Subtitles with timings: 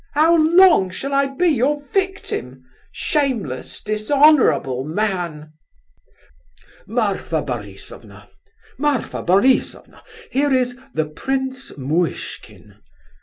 [0.13, 2.63] How long shall I be your victim?
[2.91, 5.53] Shameless, dishonourable man!"
[6.87, 8.27] "Marfa Borisovna!
[8.79, 10.01] Marfa Borisovna!
[10.31, 10.75] Here is...
[10.95, 12.77] the Prince Muishkin!